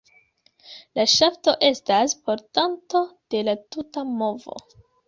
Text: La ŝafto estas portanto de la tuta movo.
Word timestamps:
La 0.99 1.05
ŝafto 1.17 1.53
estas 1.69 2.17
portanto 2.31 3.07
de 3.37 3.47
la 3.51 3.59
tuta 3.77 4.11
movo. 4.21 4.63